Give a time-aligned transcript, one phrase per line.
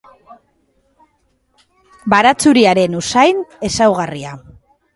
[2.15, 4.37] Baratxuriaren usain ezaugarria.